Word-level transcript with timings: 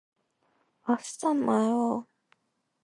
아시잖아요. 0.91 1.81